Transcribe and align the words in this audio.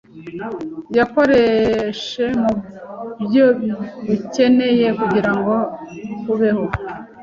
yakoreshe 0.97 2.23
mu 2.41 2.51
byo 3.23 3.45
ucyeneye 4.15 4.87
kugira 4.99 5.31
ngo 5.37 5.55
ubeho 6.33 6.65